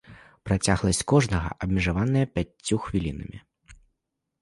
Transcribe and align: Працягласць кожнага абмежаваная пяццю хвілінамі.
Працягласць 0.45 1.01
кожнага 1.11 1.49
абмежаваная 1.67 2.25
пяццю 2.35 2.83
хвілінамі. 2.89 3.47